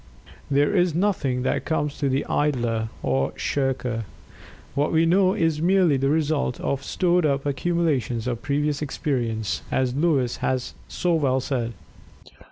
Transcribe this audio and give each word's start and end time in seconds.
There 0.49 0.75
is 0.75 0.95
nothing 0.95 1.43
that 1.43 1.63
comes 1.63 1.99
to 1.99 2.09
the 2.09 2.25
idler, 2.25 2.89
or 3.03 3.33
shirker. 3.37 4.05
What 4.73 4.91
we 4.91 5.05
know 5.05 5.35
is 5.35 5.61
merely 5.61 5.95
the 5.95 6.09
result 6.09 6.59
of 6.59 6.83
"stored 6.83 7.23
up 7.23 7.45
accumulations 7.45 8.25
of 8.25 8.41
previous 8.41 8.81
experience," 8.81 9.61
as 9.69 9.93
Lewes 9.93 10.37
has 10.37 10.73
so 10.87 11.13
well 11.13 11.39
said. 11.39 11.73